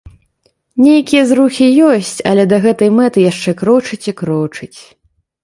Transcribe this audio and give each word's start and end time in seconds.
Нейкія 0.85 1.21
зрухі 1.31 1.67
ёсць, 1.89 2.15
але 2.31 2.43
да 2.55 2.59
гэтай 2.65 2.89
мэты 3.01 3.27
яшчэ 3.27 3.55
крочыць 3.61 4.03
і 4.15 4.17
крочыць. 4.25 4.77